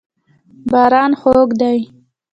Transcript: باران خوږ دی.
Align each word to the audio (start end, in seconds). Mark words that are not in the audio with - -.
باران 0.71 1.11
خوږ 1.19 1.49
دی. 1.59 1.79